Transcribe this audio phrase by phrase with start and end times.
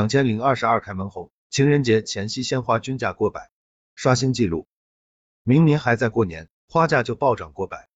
[0.00, 3.50] 两千零二十二开门红，情人节前夕鲜花均价过百，
[3.94, 4.66] 刷新纪录。
[5.42, 7.90] 明年还在过年，花价就暴涨过百，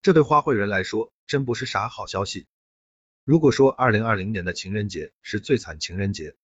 [0.00, 2.46] 这对花卉人来说真不是啥好消息。
[3.22, 6.34] 如果说二零二零年的情人节是最惨情人节，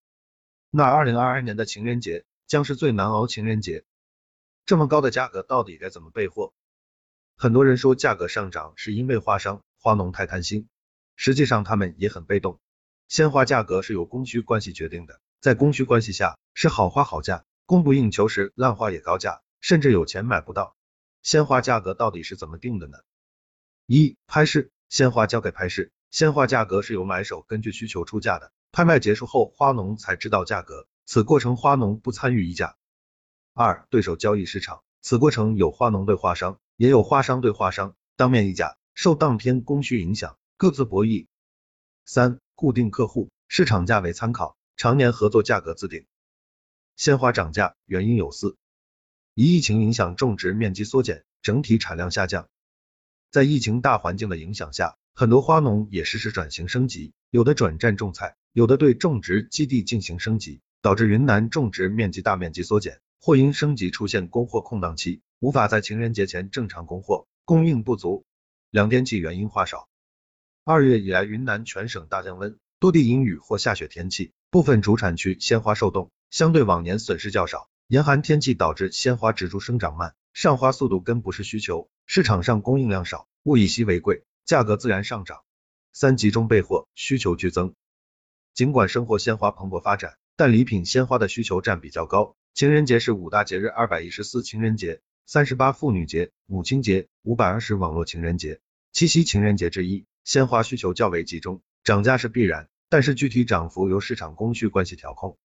[0.69, 3.85] 那二零二二年的情人节将是最难熬情人节。
[4.67, 6.53] 这么高的价格到底该怎么备货？
[7.39, 10.69] 很多人说价格上涨是因为花商、花农太贪心，
[11.17, 12.61] 实际上他们也很被动。
[13.13, 20.75] 鲜花价格是由供需关系决定的，在供需关系下是好花好价，供不应求时烂花也高价，甚至有钱买不到。
[21.23, 22.97] 鲜花价格到底是怎么定的呢？
[23.85, 25.93] 一、拍市，鲜花交给拍市。
[26.11, 32.77] 鲜花价格是由买手根据需求出价的，拍卖结束后花农才知道价格，此过程花农不参与议价。
[33.53, 41.27] 二、对手交易市场，此过程有花农对花商，也有花商对花商，当面议价，受当天供需影响，各自博弈。
[42.05, 46.07] 三、固定客户，市场价为参考，常年合作价格自定。
[46.95, 48.57] 鲜花涨价原因有四：
[49.35, 52.49] 一、疫情影响种植面积缩减，整体产量下降。
[53.33, 54.97] 在疫情大环境的影响下。
[55.13, 68.25] 很多花农也实施转型升级，有的转战种菜，有的对种植基地进行升级，导致云南种植面积大面积缩减，或因升级出现供货空档期，无法在情人节前正常供货，供应不足。
[68.71, 69.89] 两天气原因花少。
[70.65, 77.69] 二月以来，云南全省大降温，多地阴雨或下雪天气，部分主产区鲜花受冻，相对往年损失较少。
[77.89, 84.23] 严寒天气导致鲜花植株生长慢，上花速度跟不上需求，市场上供应量少，物以稀为贵。
[84.45, 85.41] 价格自然上涨。
[85.93, 87.75] 三、集中备货，需求剧增。
[88.55, 92.37] 尽管生活鲜花蓬勃发展，但礼品鲜花的需求占比较高。
[92.55, 98.61] 情人节是五大节日二百一十四情人节、三十八妇女节、母亲节、五百二十网络情人节、
[98.93, 105.37] 七夕情人节之一，鲜花需求较为集中，涨价是必然，但是具体涨幅由市场供需关系调控。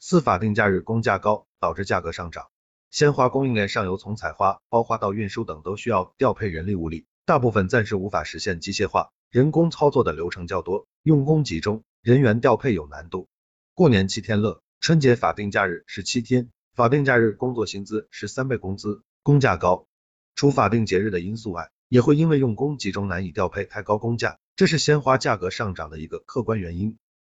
[0.00, 2.48] 四、法定假日工价高，导致价格上涨。
[2.90, 7.06] 鲜花供应链上游从采花、包花到运输等都需要调配人力物力。
[7.24, 13.28] 大部分暂时无法实现机械化，人工操作的流程较多，用工集中，人员调配有难度。
[13.72, 19.86] 过年七天乐，春节法定假日十七天，法定假日工作薪资是三倍工资，工价高。
[20.34, 26.96] 除法定节日的因素外，也会因为用工集中难以调配开高工价，这是鲜花价格上涨的一个客观原因。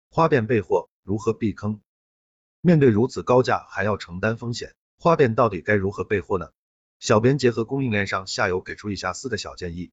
[0.09, 1.81] 花店备货如何避坑？
[2.61, 6.49] 面对如此高价还要承担风险，花店到底该如何备货呢？
[6.99, 9.91] 小编结合供应链上下游给出以下四个小建议：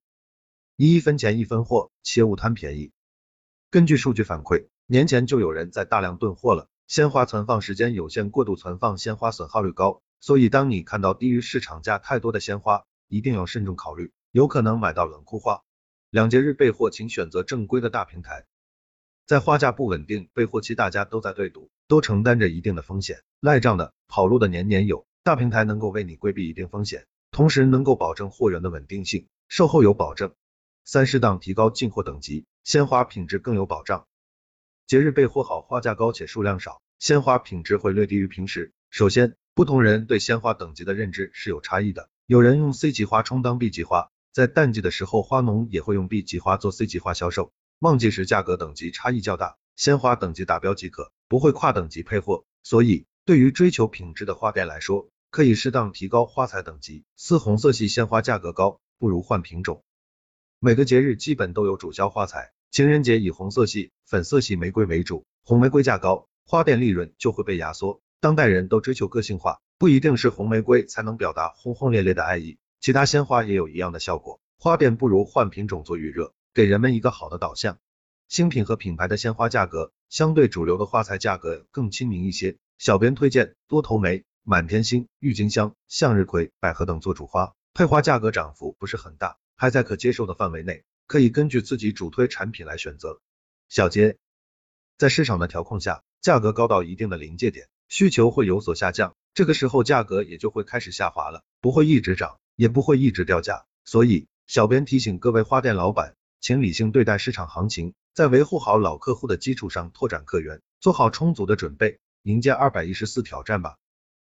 [0.76, 2.92] 一分钱一分货，切勿贪便宜。
[3.70, 6.68] 根据数据反馈，年前就有人在大量囤货了。
[6.86, 15.62] 鲜花存放时间有限，过度存放鲜花损耗率高，所以当你看到低于市场价太多的鲜花，一定要慎重考虑，有可能买到冷库花。
[16.10, 18.46] 两节日备货，请选择正规的大平台。
[19.26, 25.06] 在花价不稳定、备货期大家都在对赌，都承担着一定的风险，赖账的、跑路的年年有。
[25.22, 30.34] 大平台能够为你规避一定风险，同时能够保证货源的稳定性，售后有保证。
[30.84, 34.08] 三、适当提高进货等级，鲜花品质更有保障。
[34.88, 38.72] 节日备货好，花价高且数量少，鲜花品质会略低于平时。
[38.90, 52.44] 首先，不同人对鲜花等级的认知是有差异的，有人用 C 级花充当 B 级花，在淡季的时候，花农也会用 B 级花做 C 级花销售，旺季时价格等级差异较大，鲜花等级达标即可，不会跨等级配货。
[52.64, 57.04] 所以，对于追求品质的花店来说，可以适当提高花材等级。
[57.16, 59.84] 四红色系鲜花价格高，不如换品种。
[60.58, 68.00] 每个节日基本都有主销花材，情人节以红色系、粉色系玫瑰为主，红玫瑰价高，花店利润就会被压缩。
[68.18, 74.42] 当代人都追求个性化，不一定是红玫瑰才能表达轰轰烈烈的爱意，其他鲜花也有一样的效果。
[74.58, 77.78] 花店不如换品种做预热，给人们一个好的导向。
[78.28, 82.58] 新品和品牌的鲜花价格相对主流的花材价格更亲民一些。
[82.76, 84.24] 小编推荐多头梅。
[84.42, 93.22] 满天星、郁金香、向日葵、百合等做主花，配花价格涨幅不是很大，还在可接受的范围内，可以根据自己主推产品来选择。
[93.70, 94.18] 小结，
[94.98, 103.66] 在市场的调控下，价格高到一定的临界点，需求会有所下降，这个时候价格也就会开始下滑了，不会一直涨，也不会一直掉价。
[103.84, 113.76] 所以，小编提醒各位花店老板，请理性对待市场行情，在维护好老客户的基础上拓展客源，做好充足的准备，迎接二百一十四挑战吧。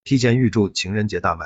[0.03, 1.45] 提前预祝情人节大卖！